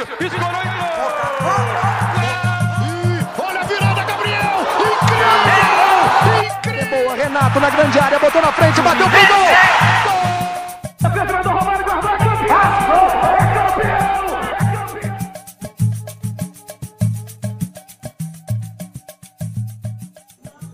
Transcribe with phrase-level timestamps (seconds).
[0.00, 0.68] Cássio, escorou e
[3.38, 4.66] Olha a virada, Gabriel!
[4.96, 6.56] Incrível!
[6.56, 7.04] Incrível!
[7.04, 9.46] Boa, Renato na grande área, botou na frente, bateu pro gol!
[11.12, 12.14] Pedro do Romário guardou, é!
[12.14, 12.56] É campeão!
[13.34, 14.00] É campeão!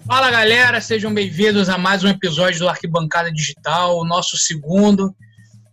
[0.06, 5.12] Fala galera, sejam bem-vindos a mais um episódio do Arquibancada Digital, o nosso segundo.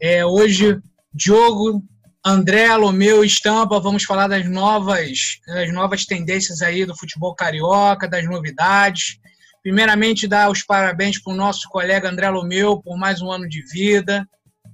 [0.02, 0.80] É, hoje,
[1.14, 1.84] Diogo,
[2.26, 8.24] André, Lomeu, Estampa, vamos falar das novas, das novas tendências aí do futebol carioca, das
[8.26, 9.20] novidades.
[9.62, 13.62] Primeiramente, dar os parabéns para o nosso colega André Lomeu por mais um ano de
[13.72, 14.26] vida.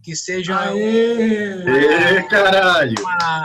[0.03, 2.95] Que seja Ê, caralho!
[3.01, 3.43] uma,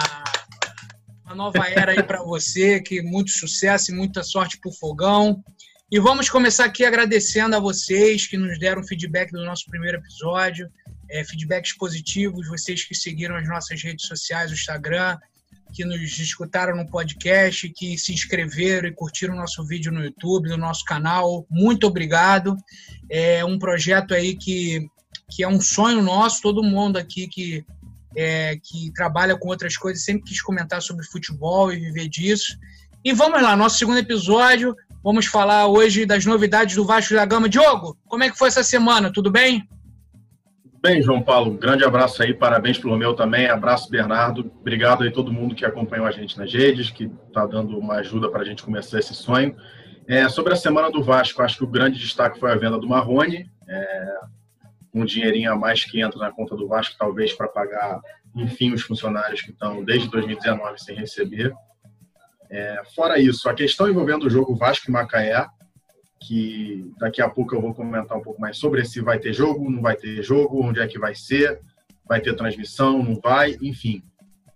[1.25, 5.43] uma nova era aí para você, que muito sucesso e muita sorte pro Fogão.
[5.91, 10.69] E vamos começar aqui agradecendo a vocês que nos deram feedback do nosso primeiro episódio,
[11.11, 15.19] é, feedbacks positivos, vocês que seguiram as nossas redes sociais, o Instagram,
[15.73, 20.49] que nos escutaram no podcast, que se inscreveram e curtiram o nosso vídeo no YouTube,
[20.49, 21.45] no nosso canal.
[21.51, 22.57] Muito obrigado.
[23.11, 24.87] É um projeto aí que,
[25.31, 27.65] que é um sonho nosso, todo mundo aqui que
[28.17, 32.57] é, que trabalha com outras coisas, sempre quis comentar sobre futebol e viver disso.
[33.05, 34.75] E vamos lá, nosso segundo episódio.
[35.03, 37.49] Vamos falar hoje das novidades do Vasco da Gama.
[37.49, 39.13] Diogo, como é que foi essa semana?
[39.13, 39.69] Tudo bem?
[40.85, 45.33] Bem, João Paulo, grande abraço aí, parabéns pelo meu também, abraço Bernardo, obrigado aí todo
[45.33, 48.63] mundo que acompanhou a gente nas redes, que está dando uma ajuda para a gente
[48.63, 49.57] começar esse sonho.
[50.07, 52.87] É, sobre a semana do Vasco, acho que o grande destaque foi a venda do
[52.87, 54.15] Marrone, é,
[54.93, 57.99] um dinheirinho a mais que entra na conta do Vasco, talvez para pagar,
[58.37, 61.51] enfim, os funcionários que estão desde 2019 sem receber.
[62.51, 65.47] É, fora isso, a questão envolvendo o jogo Vasco e Macaé,
[66.27, 69.71] que daqui a pouco eu vou comentar um pouco mais sobre se vai ter jogo,
[69.71, 71.61] não vai ter jogo, onde é que vai ser,
[72.09, 74.03] vai ter transmissão, não vai, enfim.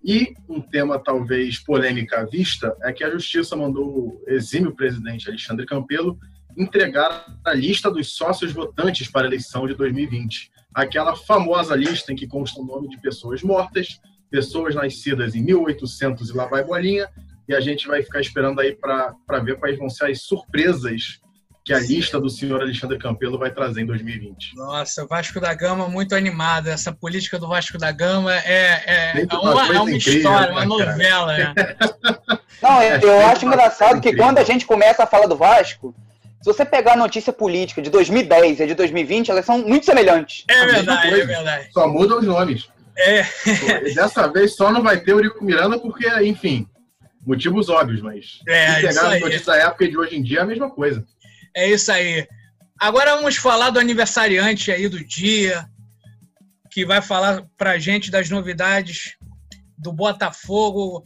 [0.02, 5.28] E um tema talvez polêmica à vista é que a Justiça mandou o exímio presidente
[5.28, 6.18] Alexandre Campelo
[6.56, 10.50] entregar a lista dos sócios votantes para a eleição de 2020.
[10.74, 16.30] Aquela famosa lista em que consta o nome de pessoas mortas, pessoas nascidas em 1800
[16.30, 17.08] e lá vai bolinha,
[17.48, 21.20] e a gente vai ficar esperando aí para ver quais vão ser as surpresas
[21.68, 24.56] que a lista do senhor Alexandre Campelo vai trazer em 2020.
[24.56, 26.68] Nossa, Vasco da Gama muito animado.
[26.68, 30.60] Essa política do Vasco da Gama é, é, é uma é uma incrível, história, né,
[30.62, 30.90] uma cara?
[30.92, 31.36] novela.
[31.36, 31.54] Né?
[32.62, 35.94] Não, eu, eu acho engraçado que quando a gente começa a falar do Vasco,
[36.40, 40.44] se você pegar a notícia política de 2010 e de 2020, elas são muito semelhantes.
[40.48, 41.68] É A verdade, é verdade.
[41.70, 42.66] Só mudam os nomes.
[42.96, 43.26] É,
[43.86, 46.66] E Dessa vez só não vai ter o Eurico Miranda porque, enfim,
[47.26, 49.16] motivos óbvios, mas É, se pegar aí.
[49.16, 51.04] as notícias da época e de hoje em dia é a mesma coisa.
[51.54, 52.26] É isso aí.
[52.78, 55.68] Agora vamos falar do aniversariante aí do dia,
[56.70, 59.16] que vai falar pra gente das novidades
[59.76, 61.04] do Botafogo.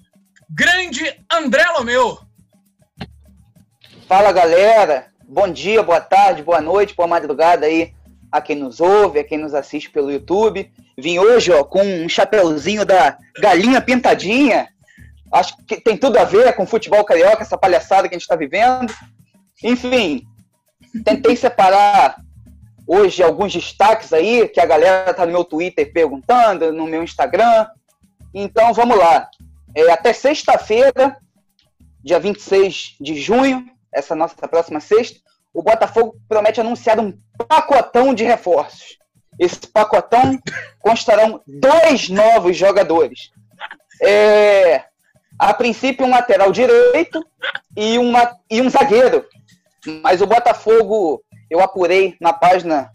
[0.51, 2.19] Grande André Lomeu.
[4.07, 7.95] Fala galera, bom dia, boa tarde, boa noite, boa madrugada aí
[8.31, 10.71] a quem nos ouve, a quem nos assiste pelo YouTube.
[10.99, 14.69] Vim hoje ó, com um chapeuzinho da galinha pintadinha.
[15.33, 18.37] Acho que tem tudo a ver com futebol carioca, essa palhaçada que a gente está
[18.37, 18.93] vivendo.
[19.65, 20.27] Enfim,
[21.05, 22.17] tentei separar
[22.87, 27.67] hoje alguns destaques aí, que a galera tá no meu Twitter perguntando, no meu Instagram.
[28.35, 29.29] Então vamos lá.
[29.75, 31.17] É, até sexta-feira,
[32.03, 35.21] dia 26 de junho, essa nossa próxima sexta,
[35.53, 37.17] o Botafogo promete anunciar um
[37.49, 38.99] pacotão de reforços.
[39.39, 40.39] Esse pacotão
[40.79, 43.31] constarão dois novos jogadores.
[44.03, 44.85] É,
[45.39, 47.25] a princípio, um lateral direito
[47.77, 49.27] e, uma, e um zagueiro.
[50.03, 52.91] Mas o Botafogo, eu apurei na página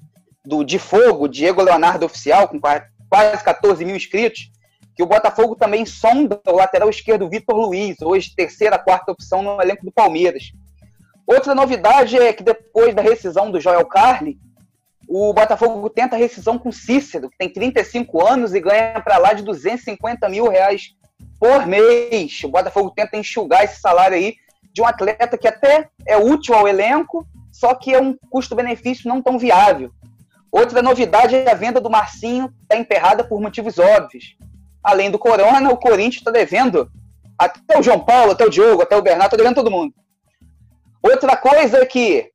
[0.46, 4.50] do De Fogo, Diego Leonardo Oficial, com qua- quase 14 mil inscritos,
[4.96, 9.62] que o Botafogo também sonda o lateral esquerdo Vitor Luiz, hoje terceira, quarta opção no
[9.62, 10.52] elenco do Palmeiras.
[11.26, 14.38] Outra novidade é que depois da rescisão do Joel Carli,
[15.10, 19.34] o Botafogo tenta a rescisão com Cícero, que tem 35 anos e ganha para lá
[19.34, 20.94] de 250 mil reais
[21.40, 22.42] por mês.
[22.44, 24.36] O Botafogo tenta enxugar esse salário aí
[24.78, 29.24] de um atleta que até é útil ao elenco, só que é um custo-benefício não
[29.24, 29.92] tão viável.
[30.52, 34.38] Outra novidade é a venda do Marcinho, está emperrada por motivos óbvios.
[34.84, 36.92] Além do Corona, o Corinthians está devendo
[37.40, 39.96] até o João Paulo, até o Diogo, até o Bernardo, está devendo todo mundo.
[41.02, 42.30] Outra coisa é que,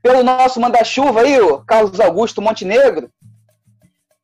[0.00, 3.10] pelo nosso manda-chuva aí, o Carlos Augusto Montenegro,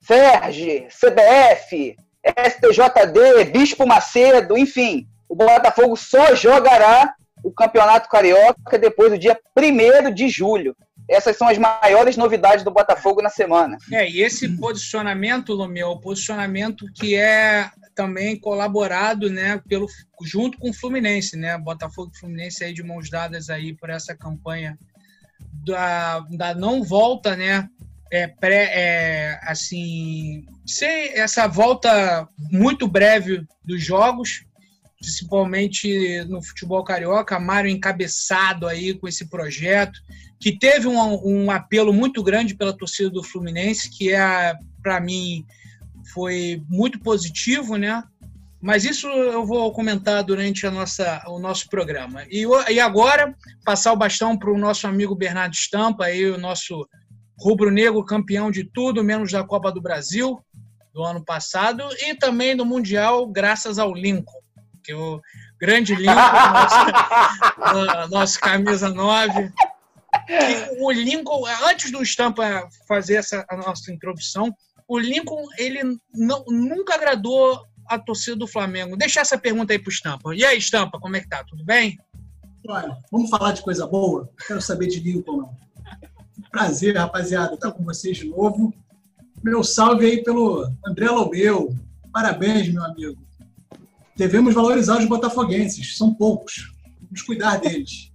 [0.01, 9.19] Ferge, CBF, STJD, Bispo Macedo, enfim, o Botafogo só jogará o Campeonato Carioca depois do
[9.19, 10.77] dia 1 de julho.
[11.09, 13.79] essas são as maiores novidades do Botafogo na semana.
[13.91, 19.87] É, e esse posicionamento, Lomeu, é posicionamento que é também colaborado, né, pelo
[20.23, 24.15] junto com o Fluminense, né, Botafogo e Fluminense aí de mãos dadas aí por essa
[24.15, 24.79] campanha
[25.65, 27.69] da, da não volta, né,
[28.11, 34.45] é, pré, é, assim, sem essa volta muito breve dos jogos,
[35.03, 40.01] principalmente no futebol carioca, Mário encabeçado aí com esse projeto,
[40.41, 45.45] que teve um, um apelo muito grande pela torcida do Fluminense, que é, para mim,
[46.15, 48.03] foi muito positivo, né?
[48.61, 52.25] Mas isso eu vou comentar durante a nossa, o nosso programa.
[52.31, 56.87] E, e agora, passar o bastão para o nosso amigo Bernardo Estampa, aí, o nosso
[57.41, 60.39] rubro-negro campeão de tudo, menos da Copa do Brasil
[60.95, 64.42] do ano passado, e também do Mundial, graças ao Lincoln
[64.83, 65.21] que o
[65.59, 66.15] grande Lincoln,
[66.53, 69.53] nosso, nosso camisa 9.
[70.81, 74.55] o Lincoln, antes do Estampa fazer essa a nossa introdução,
[74.89, 78.97] o Lincoln ele não, nunca agradou a torcida do Flamengo.
[78.97, 80.35] Deixa essa pergunta aí pro Estampa.
[80.35, 81.45] E aí, Estampa, como é que tá?
[81.45, 81.99] Tudo bem?
[82.69, 84.29] Olha, vamos falar de coisa boa?
[84.47, 85.57] Quero saber de Lincoln, não.
[86.51, 88.75] Prazer, rapaziada, estar com vocês de novo.
[89.43, 91.75] Meu salve aí pelo André Lomeu.
[92.13, 93.19] Parabéns, meu amigo
[94.17, 96.73] devemos valorizar os botafoguenses, são poucos.
[97.01, 98.13] Vamos cuidar deles.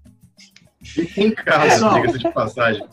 [0.84, 2.88] Fique em casa, diga-se de passagem.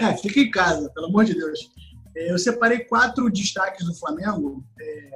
[0.00, 1.70] É, fica em casa, pelo amor de Deus.
[2.16, 4.64] É, eu separei quatro destaques do Flamengo.
[4.80, 5.10] É,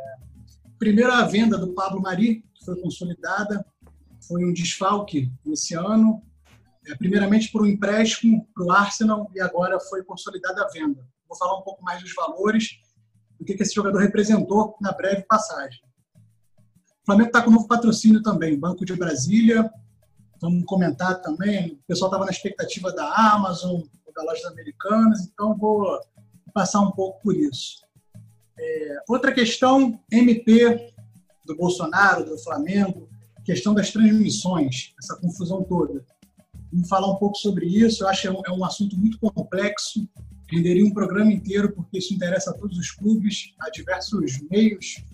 [0.79, 3.65] primeiro, a venda do Pablo Mari, que foi consolidada.
[4.27, 6.23] Foi um desfalque esse ano.
[6.87, 11.05] É, primeiramente por um empréstimo para o Arsenal e agora foi consolidada a venda.
[11.29, 12.79] Vou falar um pouco mais dos valores,
[13.39, 15.81] do que esse jogador representou na breve passagem.
[17.07, 19.71] O Flamengo está com novo patrocínio também, Banco de Brasília.
[20.41, 21.75] Vamos comentar também.
[21.75, 23.81] O pessoal estava na expectativa da Amazon,
[24.13, 26.01] da lojas americanas, então vou
[26.53, 27.77] passar um pouco por isso.
[28.59, 30.93] É, outra questão, MP
[31.45, 33.09] do Bolsonaro, do Flamengo,
[33.45, 36.05] questão das transmissões, essa confusão toda.
[36.73, 38.03] Vamos falar um pouco sobre isso.
[38.03, 40.09] Eu acho que é um, é um assunto muito complexo,
[40.51, 45.05] renderia um programa inteiro, porque isso interessa a todos os clubes, a diversos meios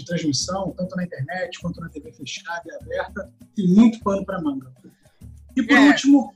[0.00, 4.40] de transmissão, tanto na internet quanto na TV fechada e aberta, tem muito pano para
[4.40, 4.72] manga.
[5.56, 5.80] E por é.
[5.80, 6.34] último,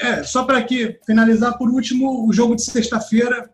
[0.00, 3.50] é, só para aqui finalizar, por último, o jogo de sexta-feira,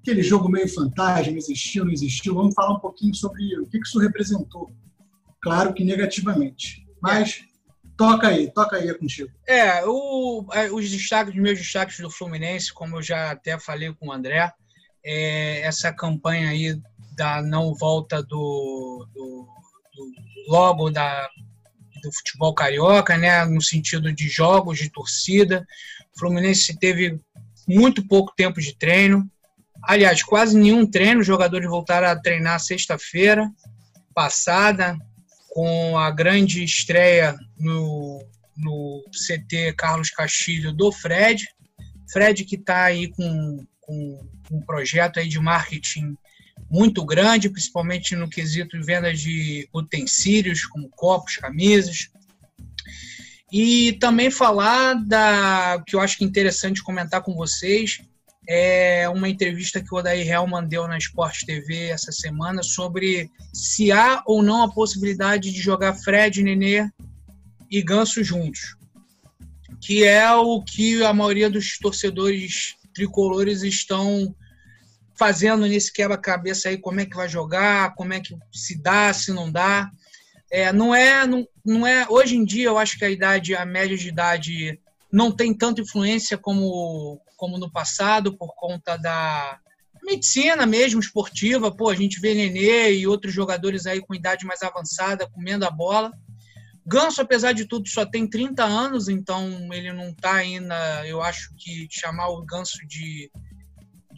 [0.00, 3.98] aquele jogo meio fantasma, existiu, não existiu, vamos falar um pouquinho sobre o que isso
[3.98, 4.70] representou.
[5.40, 7.44] Claro que negativamente, mas
[7.96, 9.30] toca aí, toca aí é contigo.
[9.46, 14.08] É, o, é, os destaques, meus destaques do Fluminense, como eu já até falei com
[14.08, 14.52] o André,
[15.04, 16.80] é essa campanha aí
[17.14, 19.48] da não volta do, do,
[19.94, 20.12] do
[20.48, 21.28] logo da,
[22.02, 25.66] do futebol carioca, né, no sentido de jogos, de torcida.
[26.14, 27.18] O Fluminense teve
[27.66, 29.30] muito pouco tempo de treino.
[29.84, 31.20] Aliás, quase nenhum treino.
[31.20, 33.50] Os jogadores voltaram a treinar sexta-feira
[34.14, 34.96] passada,
[35.50, 38.24] com a grande estreia no,
[38.56, 41.46] no CT Carlos Castilho do Fred.
[42.10, 46.16] Fred que está aí com, com um projeto aí de marketing
[46.72, 52.08] muito grande, principalmente no quesito de venda de utensílios, como copos, camisas.
[53.52, 58.00] E também falar da que eu acho que é interessante comentar com vocês
[58.48, 63.92] é uma entrevista que o Odair Helman deu na Sport TV essa semana sobre se
[63.92, 66.88] há ou não a possibilidade de jogar Fred, Nenê
[67.70, 68.76] e Ganso juntos.
[69.80, 74.34] Que é o que a maioria dos torcedores tricolores estão
[75.22, 79.32] fazendo nesse quebra-cabeça aí como é que vai jogar, como é que se dá, se
[79.32, 79.88] não dá.
[80.50, 82.04] É, não é, não, não é.
[82.08, 84.80] Hoje em dia eu acho que a idade, a média de idade
[85.12, 89.60] não tem tanta influência como, como no passado por conta da
[90.02, 91.70] medicina mesmo esportiva.
[91.70, 95.70] Pô, a gente vê Nenê e outros jogadores aí com idade mais avançada comendo a
[95.70, 96.10] bola.
[96.84, 101.06] Ganso, apesar de tudo, só tem 30 anos, então ele não está ainda.
[101.06, 103.30] Eu acho que chamar o Ganso de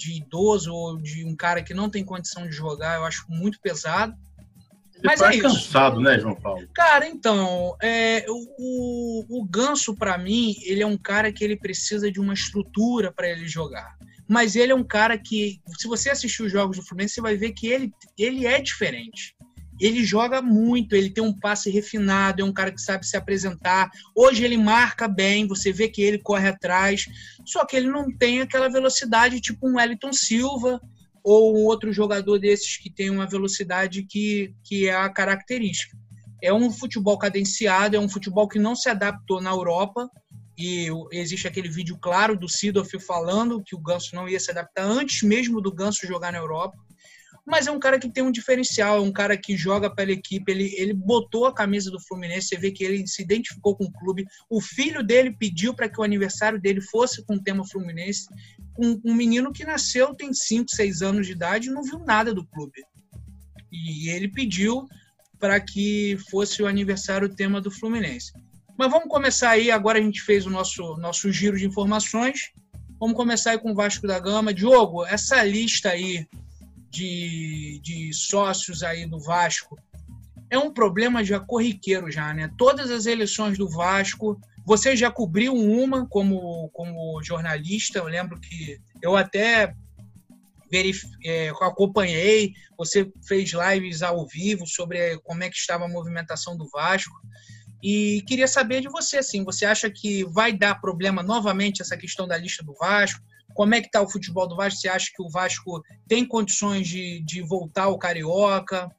[0.05, 3.59] de idoso ou de um cara que não tem condição de jogar, eu acho muito
[3.61, 4.15] pesado.
[4.97, 6.69] Ele Mas é cansado, né, João Paulo?
[6.75, 12.11] Cara, então, é, o, o Ganso, para mim, ele é um cara que ele precisa
[12.11, 13.97] de uma estrutura para ele jogar.
[14.29, 17.37] Mas ele é um cara que, se você assistir os jogos do Fluminense, você vai
[17.37, 19.35] ver que ele, ele é diferente
[19.81, 23.91] ele joga muito, ele tem um passe refinado, é um cara que sabe se apresentar.
[24.15, 27.07] Hoje ele marca bem, você vê que ele corre atrás,
[27.45, 30.81] só que ele não tem aquela velocidade tipo um Wellington Silva
[31.23, 35.97] ou um outro jogador desses que tem uma velocidade que, que é a característica.
[36.43, 40.09] É um futebol cadenciado, é um futebol que não se adaptou na Europa,
[40.57, 44.85] e existe aquele vídeo claro do Sidoff falando que o Ganso não ia se adaptar
[44.85, 46.77] antes mesmo do Ganso jogar na Europa.
[47.47, 50.51] Mas é um cara que tem um diferencial, é um cara que joga pela equipe,
[50.51, 53.93] ele, ele botou a camisa do Fluminense, você vê que ele se identificou com o
[53.93, 54.25] clube.
[54.49, 58.27] O filho dele pediu para que o aniversário dele fosse com o tema Fluminense.
[58.79, 62.33] Um, um menino que nasceu, tem 5, 6 anos de idade e não viu nada
[62.33, 62.83] do clube.
[63.71, 64.89] E ele pediu
[65.39, 68.33] para que fosse o aniversário tema do Fluminense.
[68.79, 72.53] Mas vamos começar aí, agora a gente fez o nosso, nosso giro de informações.
[72.99, 74.55] Vamos começar aí com o Vasco da Gama.
[74.55, 76.27] Diogo, essa lista aí
[76.95, 79.77] de, de sócios aí do Vasco
[80.51, 82.51] é um problema já corriqueiro já, né?
[82.57, 88.79] Todas as eleições do Vasco, você já cobriu uma como, como jornalista, eu lembro que
[89.03, 89.75] eu até
[90.71, 96.57] verif, é, acompanhei, você fez lives ao vivo sobre como é que estava a movimentação
[96.57, 97.15] do Vasco.
[97.83, 102.27] E queria saber de você, assim, você acha que vai dar problema novamente essa questão
[102.27, 103.23] da lista do Vasco?
[103.53, 104.81] Como é que está o futebol do Vasco?
[104.81, 108.91] Você acha que o Vasco tem condições de, de voltar ao Carioca?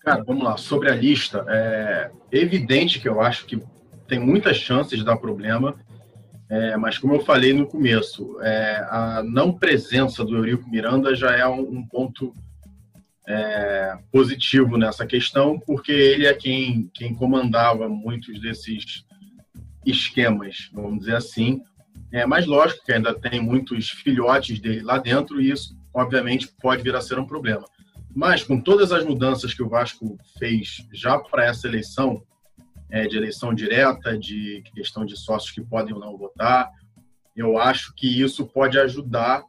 [0.00, 0.56] Cara, vamos lá.
[0.56, 3.62] Sobre a lista, é evidente que eu acho que
[4.08, 5.76] tem muitas chances de dar problema,
[6.48, 11.36] é, mas como eu falei no começo, é, a não presença do Eurico Miranda já
[11.36, 12.34] é um, um ponto
[13.28, 19.04] é, positivo nessa questão, porque ele é quem, quem comandava muitos desses
[19.86, 21.62] esquemas, vamos dizer assim.
[22.12, 26.82] É, mas lógico que ainda tem muitos filhotes dele lá dentro e isso, obviamente, pode
[26.82, 27.64] vir a ser um problema.
[28.14, 32.22] Mas com todas as mudanças que o Vasco fez já para essa eleição,
[32.90, 36.68] é, de eleição direta, de questão de sócios que podem ou não votar,
[37.36, 39.44] eu acho que isso pode ajudar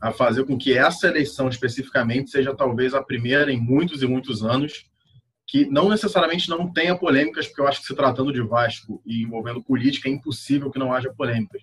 [0.00, 4.42] a fazer com que essa eleição especificamente seja talvez a primeira em muitos e muitos
[4.42, 4.86] anos
[5.46, 9.22] que não necessariamente não tenha polêmicas, porque eu acho que se tratando de Vasco e
[9.22, 11.62] envolvendo política é impossível que não haja polêmicas,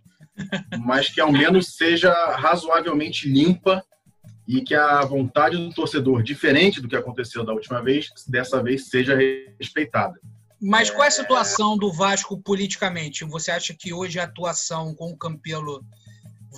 [0.79, 3.83] mas que ao menos seja razoavelmente limpa
[4.47, 8.89] e que a vontade do torcedor, diferente do que aconteceu da última vez, dessa vez
[8.89, 9.17] seja
[9.59, 10.19] respeitada.
[10.61, 13.25] Mas qual é a situação do Vasco politicamente?
[13.25, 15.83] Você acha que hoje a atuação com o Campelo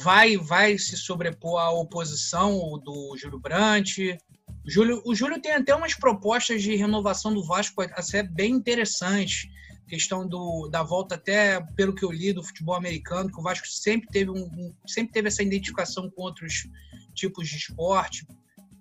[0.03, 4.17] vai vai se sobrepor à oposição do Júlio Brandt.
[4.65, 9.47] O Júlio, o Júlio tem até umas propostas de renovação do Vasco até bem interessantes.
[9.87, 13.67] Questão do, da volta até pelo que eu li do futebol americano, que o Vasco
[13.67, 16.67] sempre teve, um, um sempre teve essa identificação com outros
[17.13, 18.27] tipos de esporte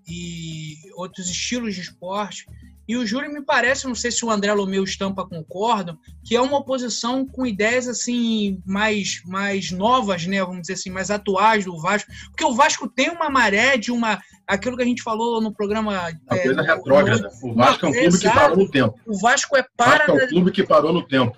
[0.09, 2.47] e outros estilos de esporte.
[2.89, 6.41] E o Júlio me parece, não sei se o André Lomeu Estampa concordam, que é
[6.41, 11.81] uma oposição com ideias assim mais mais novas, né, vamos dizer assim, mais atuais do
[11.81, 15.53] Vasco, porque o Vasco tem uma maré de uma aquilo que a gente falou no
[15.53, 17.29] programa uma é, coisa retrógrada.
[17.43, 18.29] O Vasco é um clube exato.
[18.29, 19.01] que parou no tempo.
[19.07, 21.37] O Vasco é para o Vasco é um clube que parou no tempo.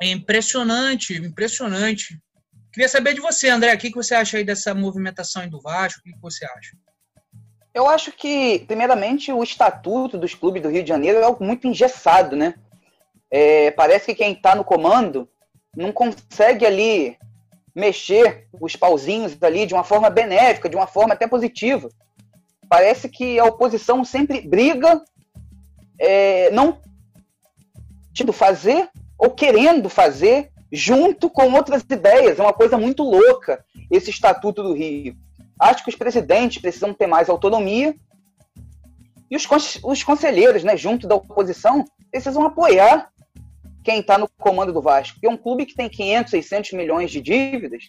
[0.00, 2.20] É impressionante, impressionante.
[2.72, 6.00] Queria saber de você, André, o que você acha aí dessa movimentação do Vasco?
[6.00, 6.76] O que você acha?
[7.78, 11.68] Eu acho que, primeiramente, o estatuto dos clubes do Rio de Janeiro é algo muito
[11.68, 12.54] engessado, né?
[13.30, 15.28] É, parece que quem está no comando
[15.76, 17.16] não consegue ali
[17.72, 21.88] mexer os pauzinhos ali de uma forma benéfica, de uma forma até positiva.
[22.68, 25.00] Parece que a oposição sempre briga,
[26.00, 26.80] é, não
[28.12, 32.40] tendo fazer ou querendo fazer junto com outras ideias.
[32.40, 35.16] É uma coisa muito louca esse estatuto do Rio.
[35.60, 37.94] Acho que os presidentes precisam ter mais autonomia
[39.30, 39.46] e os,
[39.82, 43.10] os conselheiros, né, junto da oposição, precisam apoiar
[43.84, 45.14] quem está no comando do Vasco.
[45.14, 47.84] Porque é um clube que tem 500, 600 milhões de dívidas,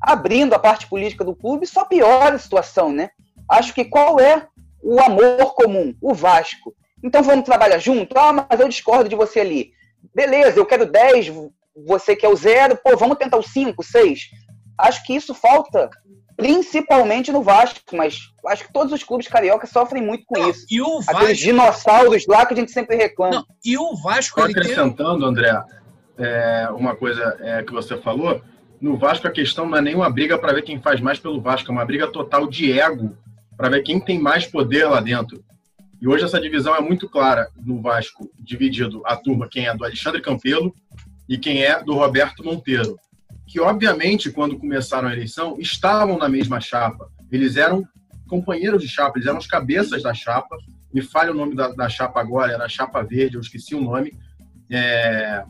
[0.00, 3.10] abrindo a parte política do clube, só piora a situação, né?
[3.48, 4.46] Acho que qual é
[4.82, 5.94] o amor comum?
[6.00, 6.74] O Vasco.
[7.02, 8.16] Então vamos trabalhar junto?
[8.16, 9.72] Ah, mas eu discordo de você ali.
[10.14, 11.32] Beleza, eu quero 10,
[11.86, 14.30] você quer o zero, pô, vamos tentar o 5, 6.
[14.76, 15.90] Acho que isso falta
[16.38, 20.64] principalmente no Vasco, mas acho que todos os clubes carioca sofrem muito com não, isso.
[20.70, 21.16] E o Vasco...
[21.16, 23.34] Aqueles dinossauros lá que a gente sempre reclama.
[23.34, 24.40] Não, e o Vasco...
[24.40, 25.28] acrescentando, tem...
[25.28, 25.60] André,
[26.16, 28.40] é, uma coisa é, que você falou,
[28.80, 31.72] no Vasco a questão não é nenhuma briga para ver quem faz mais pelo Vasco,
[31.72, 33.18] é uma briga total de ego
[33.56, 35.42] para ver quem tem mais poder lá dentro.
[36.00, 39.84] E hoje essa divisão é muito clara no Vasco, dividido a turma quem é do
[39.84, 40.72] Alexandre Campelo
[41.28, 42.96] e quem é do Roberto Monteiro
[43.48, 47.10] que, obviamente, quando começaram a eleição, estavam na mesma chapa.
[47.32, 47.82] Eles eram
[48.28, 50.56] companheiros de chapa, eles eram os cabeças da chapa.
[50.92, 53.80] Me falha o nome da, da chapa agora, era a chapa verde, eu esqueci o
[53.80, 54.12] nome.
[54.70, 55.42] É...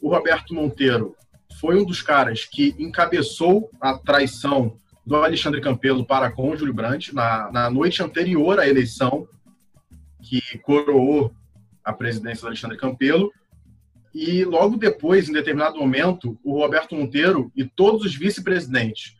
[0.00, 1.16] O Roberto Monteiro
[1.60, 7.12] foi um dos caras que encabeçou a traição do Alexandre Campelo para com Júlio Brandt
[7.12, 9.26] na, na noite anterior à eleição,
[10.22, 11.34] que coroou
[11.84, 13.32] a presidência do Alexandre Campelo.
[14.18, 19.14] E logo depois, em determinado momento, o Roberto Monteiro e todos os vice-presidentes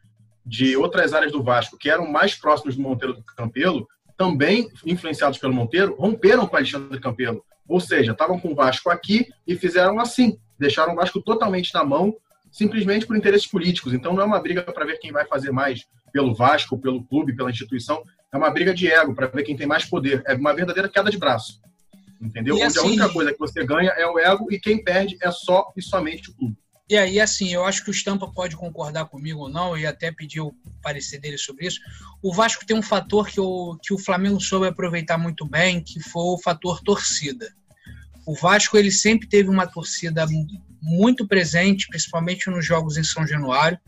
[0.44, 3.86] de outras áreas do Vasco, que eram mais próximos do Monteiro do Campelo,
[4.16, 7.44] também influenciados pelo Monteiro, romperam com Alexandre Campelo.
[7.68, 11.84] Ou seja, estavam com o Vasco aqui e fizeram assim, deixaram o Vasco totalmente na
[11.84, 12.16] mão,
[12.50, 13.92] simplesmente por interesses políticos.
[13.92, 17.36] Então não é uma briga para ver quem vai fazer mais pelo Vasco, pelo clube,
[17.36, 20.22] pela instituição, é uma briga de ego para ver quem tem mais poder.
[20.26, 21.60] É uma verdadeira queda de braço.
[22.20, 22.54] Entendeu?
[22.56, 25.16] E Onde a assim- única coisa que você ganha é o ego e quem perde
[25.22, 26.56] é só e somente o clube.
[26.88, 30.12] E aí, assim, eu acho que o Stampa pode concordar comigo ou não, e até
[30.12, 31.80] pedir o parecer dele sobre isso.
[32.22, 35.98] O Vasco tem um fator que o, que o Flamengo soube aproveitar muito bem, que
[36.00, 37.52] foi o fator torcida.
[38.24, 40.46] O Vasco ele sempre teve uma torcida mu-
[40.80, 43.78] muito presente, principalmente nos jogos em São Januário.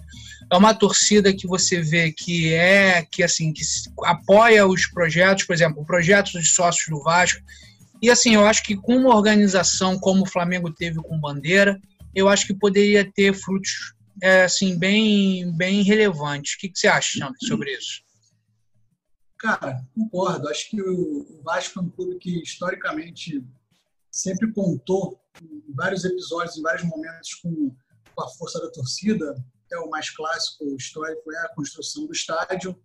[0.53, 3.63] É uma torcida que você vê que é que assim que
[4.05, 7.41] apoia os projetos, por exemplo, o projeto dos sócios do Vasco.
[8.01, 11.81] E assim, eu acho que com uma organização como o Flamengo teve com Bandeira,
[12.15, 16.55] eu acho que poderia ter frutos é, assim bem bem relevantes.
[16.55, 18.03] O que, que você acha Xander, sobre isso?
[19.39, 20.49] Cara, concordo.
[20.49, 23.45] Acho que o Vasco é um clube que historicamente
[24.11, 27.75] sempre contou em vários episódios, em vários momentos, com,
[28.15, 29.37] com a força da torcida.
[29.67, 32.77] Até o mais clássico histórico é a construção do estádio,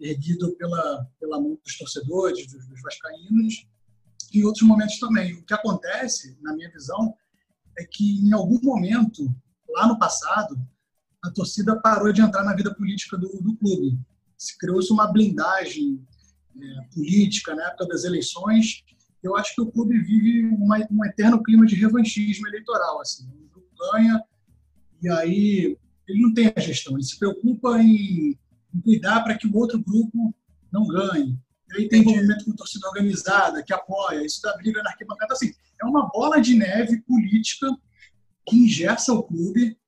[0.00, 3.66] erguido pela, pela mão dos torcedores, dos, dos vascaínos,
[4.40, 5.34] em outros momentos também.
[5.34, 7.14] O que acontece, na minha visão,
[7.78, 9.34] é que em algum momento,
[9.70, 10.56] lá no passado,
[11.22, 13.98] a torcida parou de entrar na vida política do, do clube
[14.42, 16.04] se criou-se uma blindagem
[16.60, 18.82] é, política na época das eleições.
[19.22, 23.00] Eu acho que o clube vive uma, um eterno clima de revanchismo eleitoral.
[23.00, 23.28] Assim.
[23.52, 24.20] Grupo ganha
[25.00, 28.36] e aí ele não tem a gestão, ele se preocupa em,
[28.74, 30.34] em cuidar para que o outro grupo
[30.72, 31.38] não ganhe.
[31.74, 35.32] Aí tem envolvimento com torcida organizada, que apoia, isso dá briga na arquibancada.
[35.32, 37.66] Assim, é uma bola de neve política
[38.46, 39.78] que ingessa o clube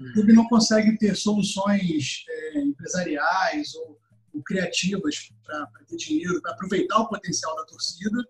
[0.00, 3.98] o clube não consegue ter soluções é, empresariais ou,
[4.32, 8.24] ou criativas para ter dinheiro, para aproveitar o potencial da torcida,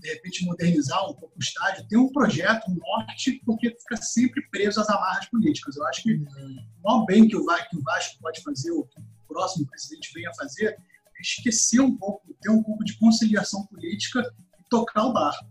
[0.00, 4.40] de repente modernizar um pouco o estádio, ter um projeto, um norte, porque fica sempre
[4.48, 5.76] preso às amarras políticas.
[5.76, 8.86] Eu acho que o maior bem que o, Va- que o Vasco pode fazer, ou
[8.86, 10.74] que o próximo presidente venha fazer,
[11.20, 14.20] esquecer um pouco, ter um pouco de conciliação política
[14.58, 15.46] e tocar o barco.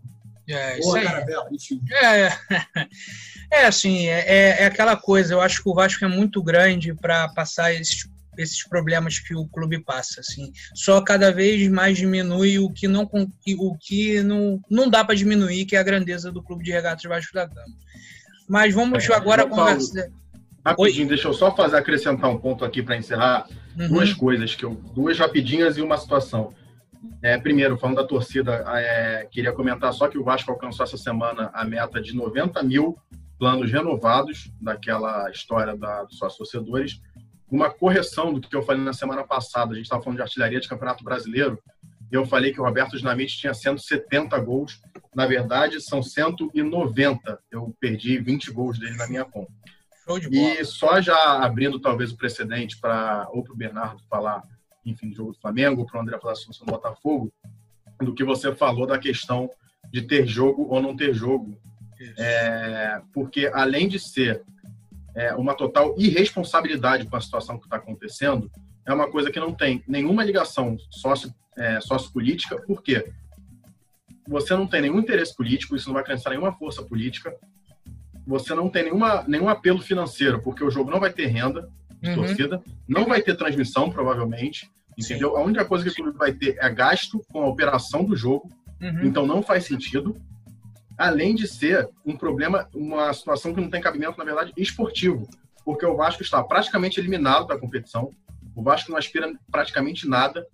[0.48, 1.04] É, isso Ou a aí.
[1.04, 1.80] caravela, enfim.
[1.92, 2.28] É,
[3.52, 5.34] é assim, é, é- é aquela coisa.
[5.34, 9.46] Eu acho que o Vasco é muito grande para passar esses, esses problemas que o
[9.46, 10.20] clube passa.
[10.20, 13.02] Assim, só cada vez mais diminui o que não
[13.58, 17.02] o que não, não dá para diminuir, que é a grandeza do clube de regatas
[17.04, 17.76] Vasco da Gama.
[18.48, 19.78] Mas vamos É, agora Paulo,
[20.70, 23.46] Rapidinho, deixa eu só fazer acrescentar um ponto aqui para encerrar.
[23.78, 23.88] Uhum.
[23.88, 26.52] duas coisas que eu duas rapidinhas e uma situação.
[27.22, 31.50] É, primeiro, falando da torcida, é, queria comentar só que o Vasco alcançou essa semana
[31.54, 32.98] a meta de 90 mil
[33.38, 37.00] planos renovados daquela história da, dos sócios torcedores.
[37.50, 40.60] Uma correção do que eu falei na semana passada, a gente estava falando de artilharia
[40.60, 41.58] de Campeonato Brasileiro,
[42.10, 44.80] eu falei que o Roberto Dinamite tinha 170 gols.
[45.14, 47.38] Na verdade, são 190.
[47.50, 49.52] Eu perdi 20 gols dele na minha conta.
[50.08, 50.60] Show de bola.
[50.60, 54.42] E só já abrindo talvez o precedente para ou para o Bernardo falar,
[54.84, 57.30] enfim, do jogo do Flamengo, ou para o André falar sobre o Botafogo,
[58.00, 59.50] do que você falou da questão
[59.92, 61.60] de ter jogo ou não ter jogo.
[62.16, 64.42] É, porque além de ser
[65.14, 68.50] é, uma total irresponsabilidade com a situação que está acontecendo,
[68.86, 73.12] é uma coisa que não tem nenhuma ligação sócio, é, sociopolítica, por quê?
[74.28, 77.34] Você não tem nenhum interesse político, isso não vai acrescentar nenhuma força política,
[78.28, 81.68] você não tem nenhuma, nenhum apelo financeiro, porque o jogo não vai ter renda
[82.00, 82.16] de Uhum.
[82.16, 85.34] torcida, não vai ter transmissão, provavelmente, entendeu?
[85.36, 88.50] A única coisa que o clube vai ter é gasto com a operação do jogo,
[88.80, 89.00] Uhum.
[89.04, 90.14] então não faz sentido.
[90.96, 95.26] Além de ser um problema, uma situação que não tem cabimento, na verdade, esportivo,
[95.64, 98.10] porque o Vasco está praticamente eliminado da competição,
[98.54, 100.46] o Vasco não aspira praticamente nada,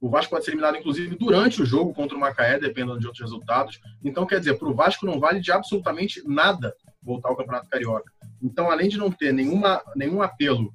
[0.00, 3.22] o Vasco pode ser eliminado, inclusive, durante o jogo contra o Macaé, dependendo de outros
[3.22, 3.80] resultados.
[4.04, 8.12] Então, quer dizer, para o Vasco não vale de absolutamente nada voltar ao Campeonato Carioca.
[8.42, 10.72] Então, além de não ter nenhuma, nenhum apelo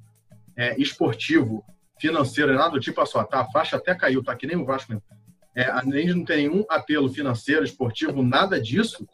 [0.56, 1.64] é, esportivo,
[1.98, 4.64] financeiro, nada do tipo, olha só, tá, a faixa até caiu, tá que nem o
[4.64, 5.04] Vasco mesmo.
[5.54, 9.06] É, além de não ter nenhum apelo financeiro, esportivo, nada disso,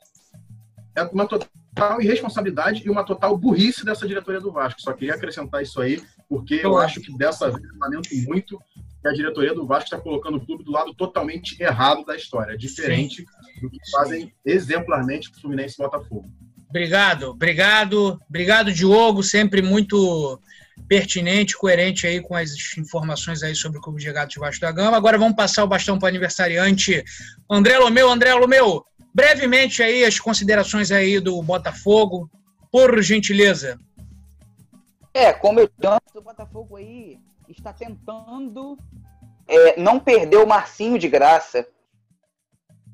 [0.97, 4.83] é uma total irresponsabilidade e uma total burrice dessa diretoria do Vasco.
[4.83, 8.59] Só queria acrescentar isso aí, porque eu acho que dessa vez eu lamento muito
[9.01, 12.57] que a diretoria do Vasco está colocando o clube do lado totalmente errado da história,
[12.57, 13.25] diferente
[13.61, 16.29] do que fazem exemplarmente o Fluminense e Botafogo.
[16.73, 20.41] Obrigado, obrigado, obrigado, Diogo, sempre muito
[20.89, 24.97] pertinente, coerente aí com as informações aí sobre o Clube de Regatas Vasco da Gama.
[24.97, 27.05] Agora vamos passar o bastão para o aniversariante
[27.51, 28.11] André Lomeu.
[28.11, 28.83] André Lomeu,
[29.15, 32.31] brevemente aí as considerações aí do Botafogo,
[32.71, 33.79] por gentileza.
[35.13, 37.19] É, como eu disse, o Botafogo aí
[37.51, 38.79] está tentando
[39.47, 41.67] é, não perder o Marcinho de graça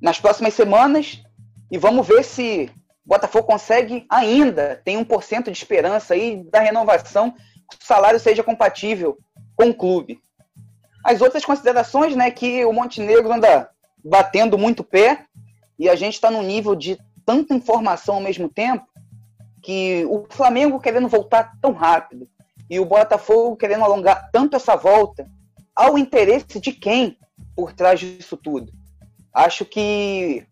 [0.03, 1.23] nas próximas semanas
[1.71, 2.69] e vamos ver se
[3.09, 7.87] o Botafogo consegue ainda, tem um por cento de esperança aí da renovação, que o
[7.87, 9.17] salário seja compatível
[9.57, 10.21] com o clube.
[11.03, 13.71] As outras considerações, né, que o Montenegro anda
[14.05, 15.25] batendo muito pé
[15.79, 18.87] e a gente está num nível de tanta informação ao mesmo tempo
[19.63, 22.29] que o Flamengo querendo voltar tão rápido
[22.69, 25.27] e o Botafogo querendo alongar tanto essa volta
[25.75, 27.17] ao interesse de quem
[27.57, 28.71] por trás disso tudo.
[29.33, 30.47] Acho que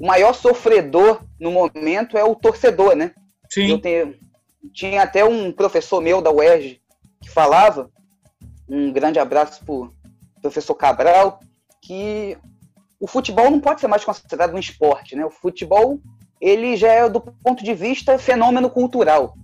[0.00, 3.12] o maior sofredor no momento é o torcedor, né?
[3.50, 3.72] Sim.
[3.72, 4.14] Eu tenho,
[4.72, 6.80] tinha até um professor meu da UERJ
[7.20, 7.90] que falava,
[8.66, 9.94] um grande abraço pro
[10.40, 11.40] professor Cabral,
[11.82, 12.38] que
[12.98, 15.24] o futebol não pode ser mais considerado um esporte, né?
[15.26, 16.00] O futebol
[16.40, 19.34] ele já é do ponto de vista fenômeno cultural.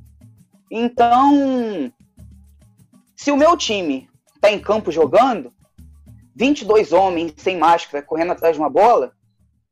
[0.73, 1.92] Então,
[3.14, 5.53] se o meu time está em campo jogando,
[6.35, 9.12] 22 homens sem máscara correndo atrás de uma bola,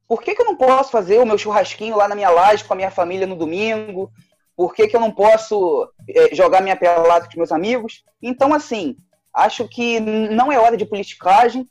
[0.09, 2.73] por que, que eu não posso fazer o meu churrasquinho lá na minha laje com
[2.73, 4.13] a minha família no domingo?
[4.57, 8.05] Por que, que eu não posso é, jogar minha pelada com meus amigos?
[8.23, 8.97] Então, assim,
[9.33, 11.67] acho que não é hora de politicagem,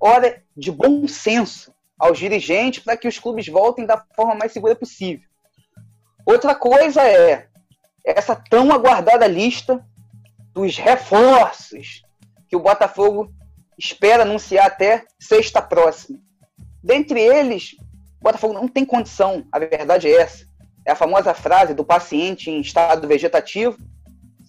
[0.00, 4.74] hora de bom senso aos dirigentes para que os clubes voltem da forma mais segura
[4.74, 5.28] possível.
[6.24, 7.48] Outra coisa é
[8.04, 9.84] essa tão aguardada lista
[10.52, 12.02] dos reforços
[12.48, 13.32] que o Botafogo
[13.78, 16.18] espera anunciar até sexta próxima.
[16.82, 17.76] Dentre eles,
[18.20, 20.46] o Botafogo não tem condição, a verdade é essa.
[20.84, 23.76] É a famosa frase do paciente em estado vegetativo.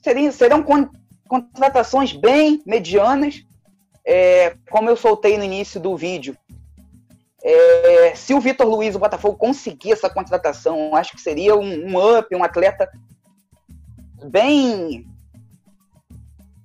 [0.01, 0.89] Seriam, serão con
[1.27, 3.43] contratações bem medianas,
[4.05, 6.37] é, como eu soltei no início do vídeo.
[7.43, 12.17] É, se o Vitor Luiz, o Botafogo, conseguir essa contratação, acho que seria um, um
[12.17, 12.89] up, um atleta
[14.23, 15.05] bem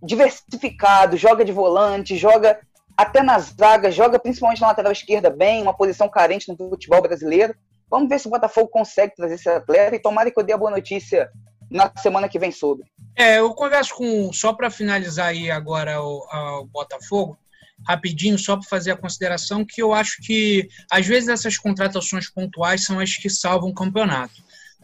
[0.02, 2.60] diversificado, joga de volante, joga
[2.98, 7.54] até na zaga, joga principalmente na lateral esquerda bem, uma posição carente no futebol brasileiro.
[7.88, 10.58] Vamos ver se o Botafogo consegue trazer esse atleta e tomara que eu dê a
[10.58, 11.30] boa notícia
[11.70, 12.84] na semana que vem sobre.
[13.14, 16.26] É, eu converso com, só para finalizar aí agora o,
[16.62, 17.38] o Botafogo,
[17.86, 22.82] rapidinho, só para fazer a consideração, que eu acho que às vezes essas contratações pontuais
[22.84, 24.34] são as que salvam o campeonato.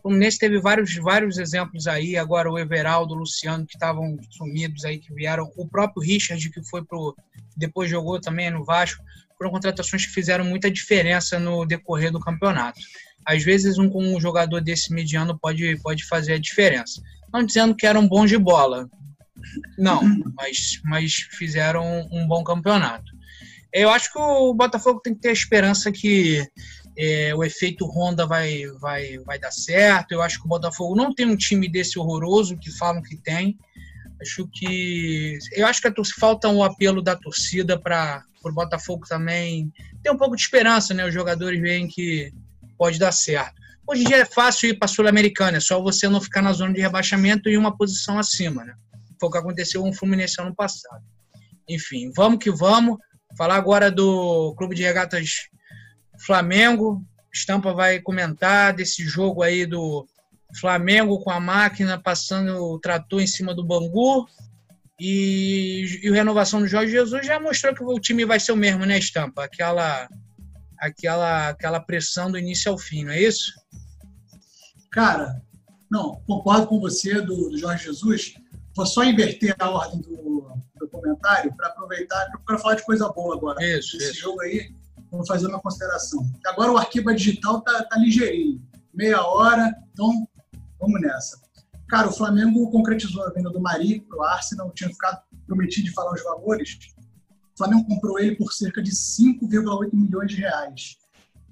[0.05, 4.99] Fluminense teve vários, vários exemplos aí, agora o Everaldo, o Luciano, que estavam sumidos aí,
[4.99, 7.17] que vieram, o próprio Richard, que foi pro.
[7.57, 9.03] depois jogou também no Vasco,
[9.39, 12.79] foram contratações que fizeram muita diferença no decorrer do campeonato.
[13.25, 17.01] Às vezes, um, um jogador desse mediano pode, pode fazer a diferença.
[17.33, 18.87] Não dizendo que eram bons de bola,
[19.79, 20.03] não,
[20.37, 23.11] mas, mas fizeram um bom campeonato.
[23.73, 26.47] Eu acho que o Botafogo tem que ter a esperança que
[26.97, 30.13] é, o efeito Honda vai, vai, vai dar certo.
[30.13, 33.59] Eu acho que o Botafogo não tem um time desse horroroso que falam que tem.
[34.21, 35.39] Acho que.
[35.53, 40.17] Eu acho que a, falta um apelo da torcida para o Botafogo também ter um
[40.17, 41.07] pouco de esperança, né?
[41.07, 42.33] Os jogadores veem que
[42.79, 43.55] pode dar certo.
[43.87, 46.53] Hoje em dia é fácil ir para a Sul-Americana, é só você não ficar na
[46.53, 48.75] zona de rebaixamento e uma posição acima, né?
[49.21, 51.05] Foi o que aconteceu com o Fluminense ano passado.
[51.69, 52.99] Enfim, vamos que vamos.
[53.37, 55.49] Falar agora do Clube de Regatas
[56.19, 57.05] Flamengo.
[57.33, 60.07] Estampa vai comentar desse jogo aí do
[60.61, 64.27] Flamengo com a máquina passando o trator em cima do Bangu.
[65.01, 68.57] E, e a renovação do Jorge Jesus já mostrou que o time vai ser o
[68.57, 69.45] mesmo, né, Estampa?
[69.45, 70.09] Aquela,
[70.79, 73.53] aquela, aquela pressão do início ao fim, não é isso?
[74.93, 75.43] Cara,
[75.91, 78.35] não, concordo com você do, do Jorge Jesus.
[78.77, 83.37] Vou só inverter a ordem do, do comentário para aproveitar, para falar de coisa boa
[83.37, 83.65] agora.
[83.65, 84.21] Isso, Esse isso.
[84.21, 84.73] jogo aí,
[85.17, 86.25] vou fazer uma consideração.
[86.47, 90.27] Agora o arquivo digital tá, tá ligeirinho, meia hora, então
[90.79, 91.41] vamos nessa.
[91.89, 95.93] Cara, o Flamengo concretizou a venda do Mari para o Arsenal, tinha ficado prometido de
[95.93, 96.79] falar os valores.
[97.55, 100.97] O Flamengo comprou ele por cerca de 5,8 milhões de reais.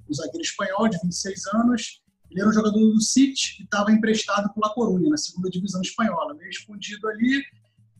[0.09, 4.51] O zagueiro espanhol, de 26 anos, ele era um jogador do City e estava emprestado
[4.53, 6.33] para La Coruña, na segunda divisão espanhola.
[6.33, 7.43] Meio escondido ali.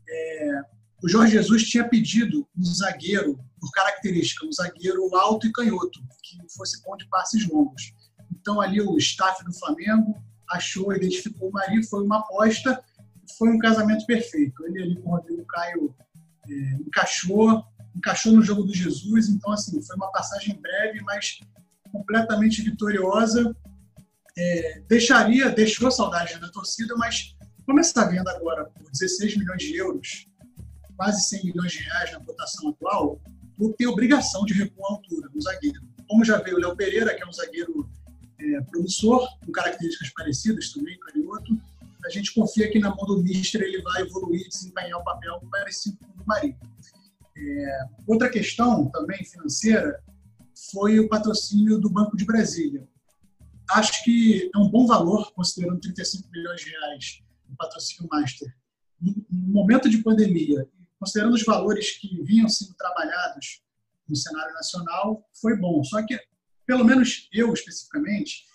[0.10, 0.62] É...
[1.04, 6.38] O Jorge Jesus tinha pedido um zagueiro, por característica, um zagueiro alto e canhoto, que
[6.56, 7.94] fosse bom de passes longos.
[8.32, 10.16] Então, ali o staff do Flamengo
[10.50, 12.82] achou, identificou o Mari, foi uma aposta,
[13.38, 14.66] foi um casamento perfeito.
[14.66, 15.94] Ele ali com o Rodrigo Caio
[16.48, 19.28] é, encaixou, encaixou no jogo do Jesus.
[19.28, 21.39] Então, assim, foi uma passagem breve, mas
[21.92, 23.54] completamente vitoriosa
[24.38, 27.36] é, deixaria, deixou saudade da torcida, mas
[27.66, 30.28] como está vendo agora por 16 milhões de euros,
[30.95, 33.19] quase 100 milhões de reais na cotação atual,
[33.60, 35.82] o tem obrigação de repor a altura no zagueiro.
[36.08, 37.89] Como já veio o Léo Pereira, que é um zagueiro
[38.39, 41.58] é, promissor, com características parecidas também, canhoto.
[42.06, 45.97] A gente confia que na mão do Mister ele vai evoluir desempenhar um papel parecido
[45.97, 46.58] com o do Marinho.
[47.36, 50.03] É, outra questão também financeira
[50.71, 52.88] foi o patrocínio do Banco de Brasília.
[53.71, 58.53] Acho que é um bom valor, considerando 35 milhões de reais no patrocínio Master.
[59.01, 60.67] No momento de pandemia,
[61.04, 63.62] considerando os valores que vinham sendo trabalhados
[64.08, 65.84] no cenário nacional, foi bom.
[65.84, 66.18] Só que,
[66.66, 68.46] pelo menos eu especificamente,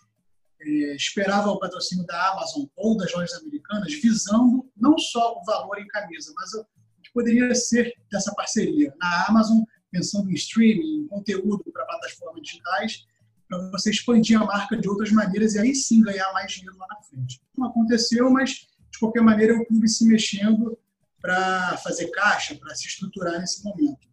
[0.61, 5.79] é, esperava o patrocínio da Amazon ou das lojas americanas, visando não só o valor
[5.79, 6.65] em camisa, mas o
[7.03, 8.93] que poderia ser dessa parceria.
[8.99, 9.59] Na Amazon,
[9.91, 13.07] pensando em streaming, em conteúdo para plataformas digitais,
[13.47, 16.87] para você expandir a marca de outras maneiras e aí sim ganhar mais dinheiro lá
[16.91, 17.41] na frente.
[17.57, 20.79] Não aconteceu, mas de qualquer maneira o clube se mexendo
[21.21, 24.09] para fazer caixa, para se estruturar nesse momento.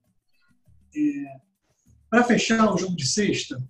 [0.95, 1.39] É,
[2.09, 3.61] para fechar o jogo de sexta,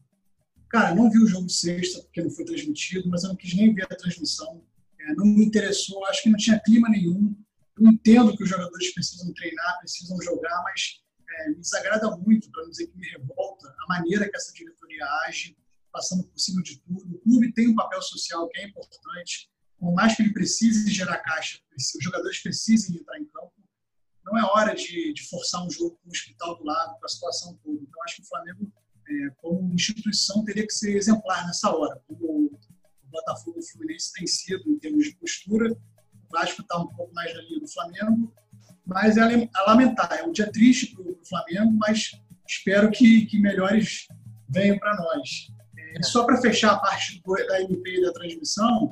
[0.70, 3.54] cara, não vi o jogo de sexta porque não foi transmitido, mas eu não quis
[3.54, 4.64] nem ver a transmissão.
[5.00, 7.36] É, não me interessou, acho que não tinha clima nenhum.
[7.78, 12.64] Eu entendo que os jogadores precisam treinar, precisam jogar, mas é, me desagrada muito, para
[12.64, 15.58] não dizer que me revolta, a maneira que essa diretoria age,
[15.92, 17.16] passando por cima de tudo.
[17.16, 21.18] O clube tem um papel social que é importante, por mais que ele precise gerar
[21.20, 23.54] caixa, os jogadores precisem entrar em campo,
[24.26, 27.10] não é hora de, de forçar um jogo com o hospital do lado, com a
[27.10, 27.80] situação toda.
[27.80, 28.74] Então, acho que o Flamengo,
[29.08, 32.60] é, como instituição, teria que ser exemplar nessa hora, como o
[33.04, 35.72] Botafogo e o Fluminense têm sido em termos de postura.
[35.72, 35.78] O
[36.32, 38.34] Vasco está um pouco mais na linha do Flamengo,
[38.86, 39.22] mas é
[39.54, 40.12] a lamentar.
[40.14, 42.12] É um dia triste para o Flamengo, mas
[42.48, 44.08] espero que, que melhores
[44.50, 45.48] venham para nós.
[45.78, 48.92] É, só para fechar a parte do, da MP e da transmissão,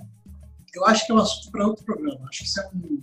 [0.74, 2.28] eu acho que é um assunto para outro programa.
[2.30, 3.02] Acho que isso é um,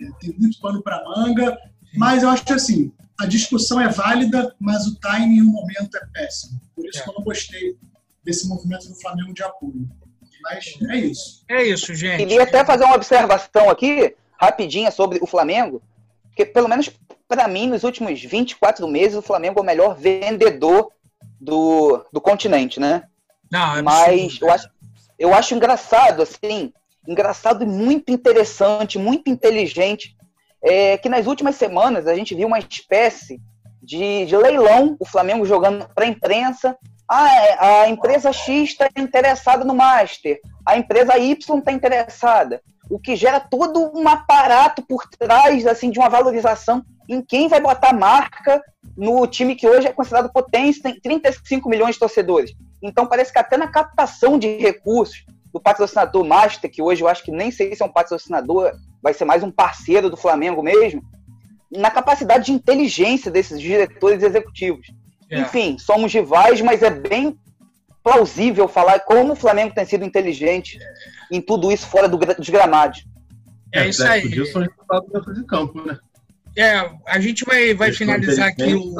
[0.00, 1.56] é, tem muito pano para manga,
[1.94, 6.06] mas eu acho que assim, a discussão é válida, mas o timing no momento é
[6.12, 6.60] péssimo.
[6.74, 7.02] Por isso é.
[7.02, 7.76] que eu não gostei
[8.24, 9.88] desse movimento do Flamengo de apoio.
[10.42, 11.44] Mas é isso.
[11.48, 12.18] É isso, gente.
[12.18, 15.80] Queria até fazer uma observação aqui, rapidinha, sobre o Flamengo.
[16.24, 16.90] Porque, pelo menos
[17.28, 20.90] para mim, nos últimos 24 meses, o Flamengo é o melhor vendedor
[21.40, 23.04] do, do continente, né?
[23.50, 24.70] Não, é Mas eu acho,
[25.18, 26.72] eu acho engraçado, assim,
[27.06, 30.16] engraçado e muito interessante, muito inteligente,
[30.62, 33.40] é que nas últimas semanas a gente viu uma espécie
[33.82, 36.76] de, de leilão, o Flamengo jogando para a imprensa.
[37.06, 42.98] Ah, é, a empresa X está interessada no Master, a empresa Y está interessada o
[42.98, 47.92] que gera todo um aparato por trás assim de uma valorização em quem vai botar
[47.92, 48.62] marca
[48.96, 52.52] no time que hoje é considerado potência, tem 35 milhões de torcedores.
[52.82, 57.22] Então parece que até na captação de recursos do patrocinador Master, que hoje eu acho
[57.22, 61.00] que nem sei se é um patrocinador, vai ser mais um parceiro do Flamengo mesmo,
[61.70, 64.88] na capacidade de inteligência desses diretores executivos.
[65.30, 65.40] É.
[65.40, 67.38] Enfim, somos rivais, mas é bem
[68.02, 70.76] plausível falar como o Flamengo tem sido inteligente
[71.30, 73.06] em tudo isso fora do, dos gramados.
[73.72, 74.28] É, isso aí.
[74.46, 75.96] São resultados dentro de campo, né?
[76.56, 78.74] É, a gente vai, vai finalizar aqui.
[78.74, 78.94] O...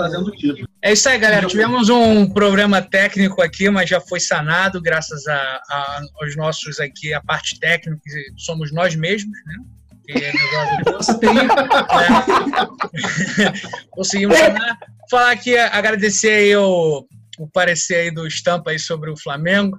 [0.82, 1.46] É isso aí, galera.
[1.46, 7.14] Tivemos um problema técnico aqui, mas já foi sanado, graças a, a, aos nossos aqui,
[7.14, 8.02] a parte técnica,
[8.36, 9.54] somos nós mesmos, né?
[10.10, 10.32] É
[13.90, 14.78] Conseguimos sanar.
[15.10, 17.06] Falar aqui, agradecer aí o,
[17.38, 19.78] o parecer aí do Estampa aí sobre o Flamengo.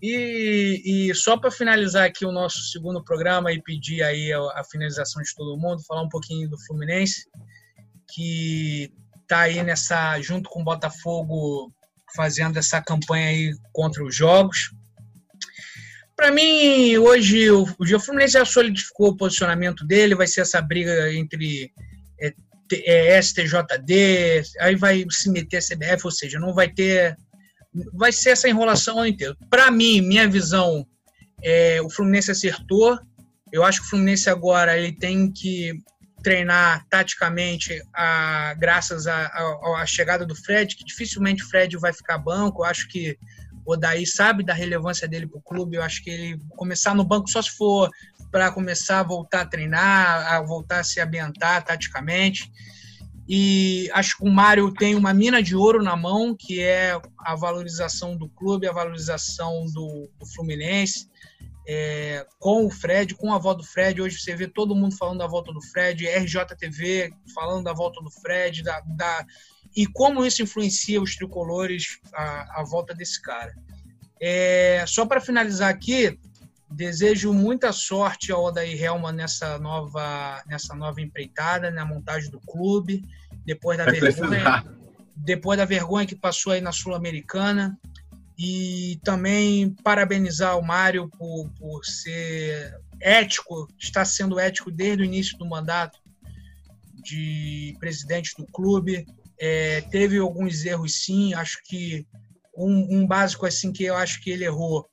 [0.00, 4.64] E, e só para finalizar aqui o nosso segundo programa e pedir aí a, a,
[4.64, 7.24] finalização de todo mundo, falar um pouquinho do Fluminense,
[8.12, 11.72] que está aí nessa, junto com o Botafogo,
[12.14, 14.70] fazendo essa campanha aí contra os jogos.
[16.16, 21.12] Para mim, hoje, o, o Fluminense já solidificou o posicionamento dele, vai ser essa briga
[21.12, 21.72] entre
[22.20, 22.34] é,
[22.72, 27.16] é, STJD, aí vai se meter a CBF, ou seja, não vai ter.
[27.92, 29.36] Vai ser essa enrolação inteira.
[29.50, 30.86] Para mim, minha visão,
[31.42, 32.98] é, o Fluminense acertou.
[33.52, 35.72] Eu acho que o Fluminense agora ele tem que
[36.22, 42.62] treinar taticamente a, graças à chegada do Fred, que dificilmente o Fred vai ficar banco.
[42.62, 43.16] Eu acho que
[43.64, 45.76] o Daí sabe da relevância dele para o clube.
[45.76, 47.90] Eu acho que ele começar no banco só se for
[48.30, 52.50] para começar a voltar a treinar, a voltar a se ambientar taticamente.
[53.28, 57.36] E acho que o Mário tem uma mina de ouro na mão, que é a
[57.36, 61.08] valorização do clube, a valorização do, do Fluminense.
[61.70, 64.00] É, com o Fred, com a volta do Fred.
[64.00, 68.10] Hoje você vê todo mundo falando da volta do Fred, RJTV falando da volta do
[68.10, 69.26] Fred, da, da
[69.76, 73.54] e como isso influencia os tricolores, a, a volta desse cara.
[74.20, 76.18] É, só para finalizar aqui,
[76.70, 83.04] desejo muita sorte ao Odair Helman nessa nova, nessa nova empreitada, na montagem do clube,
[83.44, 84.64] depois da Vai vergonha, precisar.
[85.16, 87.78] depois da vergonha que passou aí na Sul-Americana.
[88.40, 95.36] e também parabenizar o Mário por, por ser ético, está sendo ético desde o início
[95.38, 95.98] do mandato
[97.02, 99.06] de presidente do clube.
[99.40, 101.34] É, teve alguns erros, sim.
[101.34, 102.06] Acho que
[102.56, 104.88] um, um, básico assim que eu acho que ele errou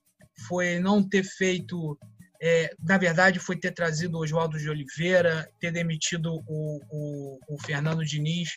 [0.48, 1.98] foi não ter feito,
[2.40, 7.58] é, na verdade, foi ter trazido o Oswaldo de Oliveira, ter demitido o, o, o
[7.62, 8.50] Fernando Diniz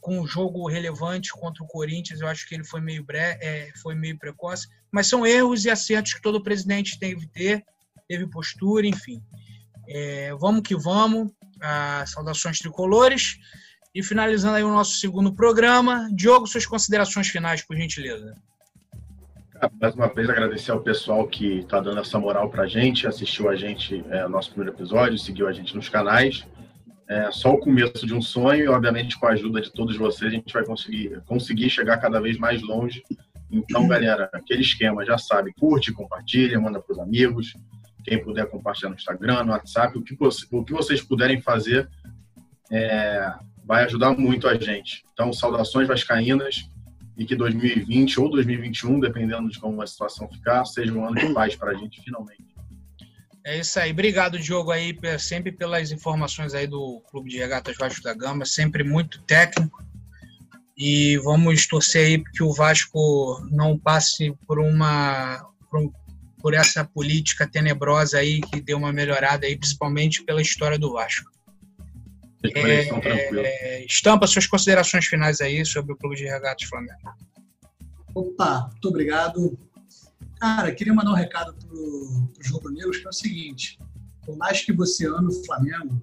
[0.00, 2.20] com um jogo relevante contra o Corinthians.
[2.20, 5.70] Eu acho que ele foi meio, bre é, foi meio precoce, mas são erros e
[5.70, 7.64] acertos que todo presidente deve ter,
[8.08, 9.22] teve postura, enfim.
[9.88, 11.30] É, vamos que vamos.
[11.62, 13.38] Ah, saudações tricolores.
[13.94, 18.34] E finalizando aí o nosso segundo programa, Diogo, suas considerações finais, por gentileza.
[19.78, 23.50] Mais uma vez agradecer ao pessoal que está dando essa moral para a gente, assistiu
[23.50, 26.46] a gente é, nosso primeiro episódio, seguiu a gente nos canais.
[27.06, 30.32] É só o começo de um sonho e, obviamente, com a ajuda de todos vocês,
[30.32, 33.02] a gente vai conseguir, conseguir chegar cada vez mais longe.
[33.50, 37.52] Então, galera, aquele esquema, já sabe, curte, compartilha, manda para os amigos.
[38.04, 40.16] Quem puder compartilhar no Instagram, no WhatsApp, o que,
[40.52, 41.86] o que vocês puderem fazer
[42.70, 43.30] é,
[43.66, 45.04] vai ajudar muito a gente.
[45.12, 46.70] Então, saudações vascaínas
[47.20, 51.34] e que 2020 ou 2021, dependendo de como a situação ficar, seja um ano de
[51.34, 52.46] paz para a gente, finalmente.
[53.44, 53.90] É isso aí.
[53.90, 58.82] Obrigado, Diogo, aí, sempre pelas informações aí do Clube de Regatas Vasco da Gama, sempre
[58.82, 59.84] muito técnico.
[60.74, 65.92] E vamos torcer aí que o Vasco não passe por uma por,
[66.40, 71.30] por essa política tenebrosa aí que deu uma melhorada aí, principalmente pela história do Vasco.
[72.42, 77.14] É, é, estampa suas considerações finais aí sobre o Clube de Regatas Flamengo.
[78.14, 79.58] Opa, muito obrigado.
[80.40, 83.78] Cara, queria mandar um recado para os rubro-negros, que é o seguinte:
[84.24, 86.02] por mais que você ame o Flamengo,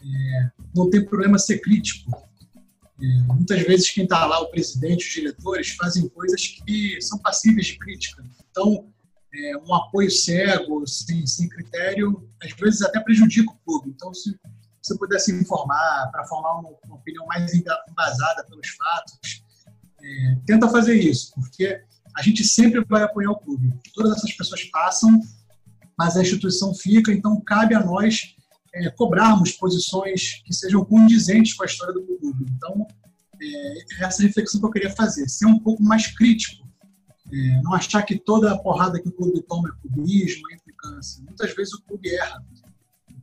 [0.00, 2.10] é, não tem problema ser crítico.
[3.00, 7.66] É, muitas vezes quem está lá, o presidente, os diretores, fazem coisas que são passíveis
[7.66, 8.24] de crítica.
[8.50, 8.88] Então,
[9.34, 13.90] é, um apoio cego, sem, sem critério, às vezes até prejudica o clube.
[13.90, 14.38] Então, se
[14.88, 19.44] você puder se informar, para formar uma, uma, opinião mais embasada pelos fatos,
[20.00, 21.80] é, tenta fazer isso, porque
[22.16, 23.72] a gente sempre vai apoiar o clube.
[23.94, 25.20] Todas essas pessoas passam,
[25.96, 28.34] mas a instituição fica, então cabe a nós
[28.74, 32.46] é, cobrarmos posições que sejam condizentes com a história do clube.
[32.56, 32.86] Então,
[33.40, 36.66] é, essa reflexão que eu queria fazer, ser um pouco mais crítico,
[37.30, 41.22] é, não achar que toda a porrada que o clube toma é clubismo, é implicância.
[41.22, 42.42] Muitas vezes o clube erra.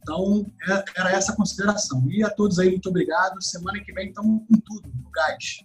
[0.06, 2.06] Então, é, era essa consideração.
[2.12, 3.42] E a todos aí, muito obrigado.
[3.42, 5.64] Semana que vem, então, com tudo, no gás.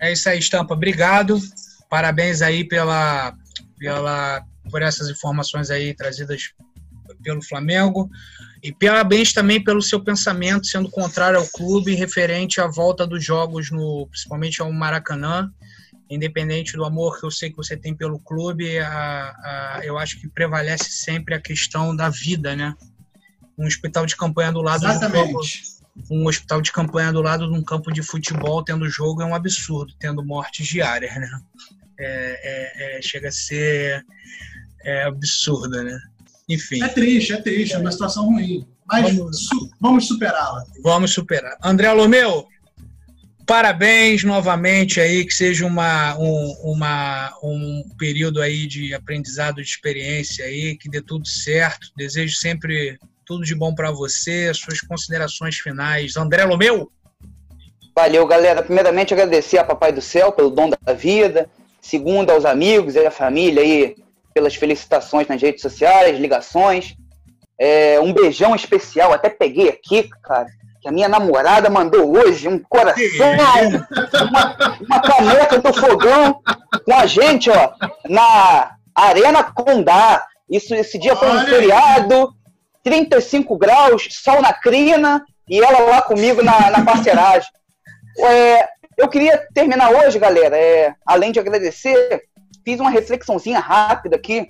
[0.00, 0.74] É isso aí, Estampa.
[0.74, 1.40] Obrigado.
[1.90, 3.34] Parabéns aí pela,
[3.76, 6.52] pela, por essas informações aí trazidas
[7.20, 8.08] pelo Flamengo.
[8.62, 13.72] E parabéns também pelo seu pensamento sendo contrário ao clube, referente à volta dos jogos,
[13.72, 15.50] no, principalmente ao Maracanã.
[16.08, 20.20] Independente do amor que eu sei que você tem pelo clube, a, a, eu acho
[20.20, 22.72] que prevalece sempre a questão da vida, né?
[23.58, 25.78] Um hospital de campanha do lado Exatamente.
[26.10, 29.34] um hospital de campanha do lado de um campo de futebol tendo jogo é um
[29.34, 31.28] absurdo, tendo mortes diárias, né?
[31.98, 34.04] é, é, é, chega a ser
[34.84, 35.98] é absurda, né?
[36.48, 36.82] Enfim.
[36.82, 38.66] É triste, é triste, é uma situação ruim.
[38.86, 40.64] Mas vamos, su vamos superá-la.
[40.82, 41.58] Vamos superar.
[41.62, 42.46] André Lomeu,
[43.44, 50.46] parabéns novamente aí, que seja uma, um, uma, um período aí de aprendizado, de experiência
[50.46, 51.88] aí, que dê tudo certo.
[51.96, 56.16] Desejo sempre tudo de bom para você, suas considerações finais.
[56.16, 56.90] André Lomeu?
[57.94, 58.62] Valeu, galera.
[58.62, 61.48] Primeiramente, agradecer a Papai do Céu pelo dom da vida,
[61.80, 63.96] Segundo, aos amigos e à família aí,
[64.34, 66.94] pelas felicitações nas redes sociais, ligações.
[67.58, 70.46] É, um beijão especial, até peguei aqui, cara,
[70.80, 73.32] que a minha namorada mandou hoje, um coração,
[74.28, 76.40] uma, uma caneca do fogão
[76.84, 77.72] com a gente, ó,
[78.08, 80.24] na Arena Condá.
[80.48, 82.34] Isso, esse dia foi um feriado,
[82.88, 87.50] 35 graus, sol na crina, e ela lá comigo na, na parceiragem.
[88.18, 92.22] É, eu queria terminar hoje, galera, é, além de agradecer,
[92.64, 94.48] fiz uma reflexãozinha rápida aqui,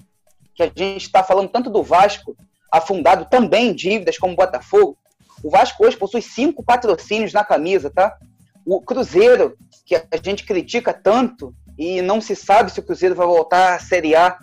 [0.55, 2.37] que a gente está falando tanto do Vasco,
[2.71, 4.97] afundado também em dívidas como o Botafogo.
[5.43, 8.17] O Vasco hoje possui cinco patrocínios na camisa, tá?
[8.65, 13.27] O Cruzeiro, que a gente critica tanto e não se sabe se o Cruzeiro vai
[13.27, 14.39] voltar à Série A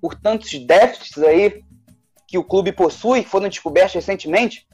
[0.00, 1.62] por tantos déficits aí
[2.36, 4.66] que o clube possui, foram descobertos recentemente,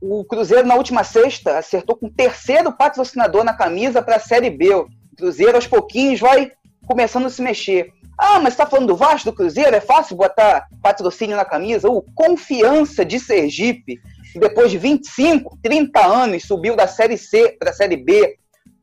[0.00, 4.48] o Cruzeiro, na última sexta, acertou com o terceiro patrocinador na camisa para a Série
[4.48, 4.72] B.
[4.74, 6.52] O Cruzeiro, aos pouquinhos, vai
[6.86, 7.92] começando a se mexer.
[8.16, 9.74] Ah, mas está falando do Vasco, do Cruzeiro?
[9.74, 11.88] É fácil botar patrocínio na camisa?
[11.88, 14.00] O Confiança de Sergipe,
[14.32, 18.36] que depois de 25, 30 anos subiu da Série C para a Série B,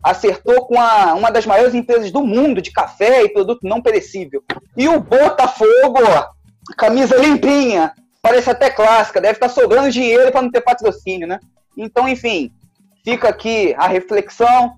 [0.04, 4.44] acertou com a, uma das maiores empresas do mundo de café e produto não perecível.
[4.76, 6.00] E o Botafogo,
[6.78, 7.94] camisa limpinha,
[8.28, 11.40] parece até clássica, deve estar sobrando dinheiro para não ter patrocínio, né?
[11.78, 12.52] Então, enfim,
[13.04, 14.74] fica aqui a reflexão.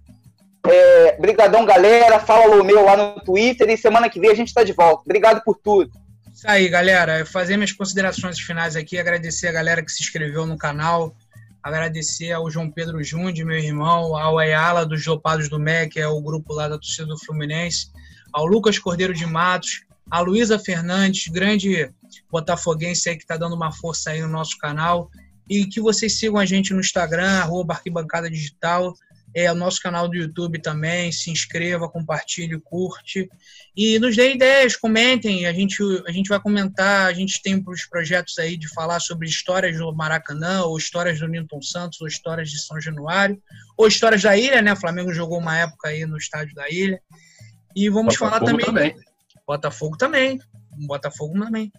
[0.67, 2.19] É, brigadão, galera.
[2.19, 5.01] Fala o meu lá no Twitter e semana que vem a gente está de volta.
[5.03, 5.89] Obrigado por tudo.
[6.31, 7.25] Isso aí, galera.
[7.25, 11.15] Fazer minhas considerações finais aqui, agradecer a galera que se inscreveu no canal,
[11.63, 16.07] agradecer ao João Pedro Jundi, meu irmão, ao Ayala dos Dopados do MEC, que é
[16.07, 17.87] o grupo lá da torcida do Fluminense,
[18.31, 21.89] ao Lucas Cordeiro de Matos, a Luísa Fernandes, grande
[22.31, 25.09] botafoguense aí que está dando uma força aí no nosso canal,
[25.49, 28.93] e que vocês sigam a gente no Instagram, arroba Arquibancada Digital,
[29.33, 33.29] é o nosso canal do YouTube também, se inscreva, compartilhe, curte.
[33.75, 37.85] E nos dê ideias, comentem, a gente, a gente vai comentar, a gente tem os
[37.85, 42.49] projetos aí de falar sobre histórias do Maracanã, ou histórias do Newton Santos, ou histórias
[42.49, 43.41] de São Januário,
[43.77, 46.99] ou histórias da Ilha, né, o Flamengo jogou uma época aí no estádio da Ilha,
[47.75, 48.65] e vamos Botafogo falar também...
[48.65, 48.95] também.
[49.47, 50.39] Botafogo também,
[50.87, 51.71] Botafogo também.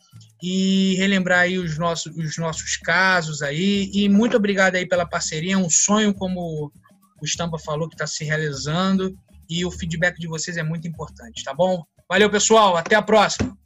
[0.42, 3.90] E relembrar aí os nossos, os nossos casos aí.
[3.92, 5.54] E muito obrigado aí pela parceria.
[5.54, 6.72] É um sonho, como
[7.20, 9.14] o Stampa falou, que está se realizando.
[9.48, 11.82] E o feedback de vocês é muito importante, tá bom?
[12.08, 12.76] Valeu, pessoal.
[12.76, 13.59] Até a próxima.